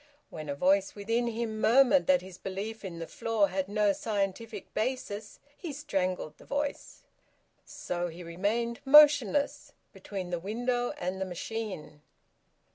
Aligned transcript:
When 0.31 0.49
a 0.49 0.55
voice 0.55 0.95
within 0.95 1.27
him 1.27 1.61
murmured 1.61 2.07
that 2.07 2.23
his 2.23 2.39
belief 2.39 2.83
in 2.83 2.97
the 2.97 3.05
floor 3.05 3.49
had 3.49 3.67
no 3.69 3.93
scientific 3.93 4.73
basis, 4.73 5.37
he 5.55 5.71
strangled 5.71 6.39
the 6.39 6.43
voice. 6.43 7.03
So 7.65 8.07
he 8.07 8.23
remained, 8.23 8.79
motionless, 8.83 9.73
between 9.93 10.31
the 10.31 10.39
window 10.39 10.89
and 10.97 11.21
the 11.21 11.25
machine. 11.25 12.01